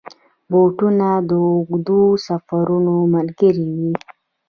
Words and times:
بوټونه 0.51 1.07
د 1.29 1.31
اوږدو 1.47 2.01
سفرونو 2.27 2.95
ملګري 3.13 3.67
وي. 3.79 3.91